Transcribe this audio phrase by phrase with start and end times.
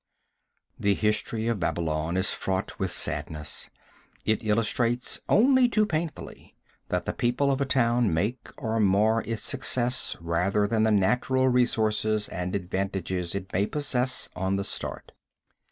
[0.79, 3.69] The history of Babylon is fraught with sadness.
[4.25, 6.55] It illustrates, only too painfully,
[6.89, 11.49] that the people of a town make or mar its success rather than the natural
[11.49, 15.11] resources and advantages it may possess on the start.